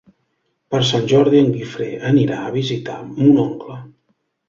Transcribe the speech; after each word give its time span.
Per 0.75 0.79
Sant 0.91 1.05
Jordi 1.11 1.39
en 1.43 1.53
Guifré 1.59 1.91
anirà 2.15 2.41
a 2.49 2.57
visitar 2.59 2.99
mon 3.15 3.43
oncle. 3.49 3.83